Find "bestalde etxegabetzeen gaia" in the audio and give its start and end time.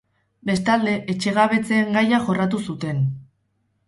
0.49-2.21